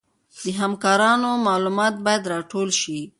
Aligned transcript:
د 0.43 0.45
همکارانو 0.61 1.29
معلومات 1.47 1.93
باید 2.05 2.23
راټول 2.33 2.69
شي. 2.81 2.99